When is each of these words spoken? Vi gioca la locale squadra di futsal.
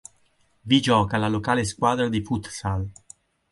Vi 0.61 0.79
gioca 0.81 1.17
la 1.17 1.27
locale 1.27 1.63
squadra 1.63 2.09
di 2.09 2.23
futsal. 2.23 2.89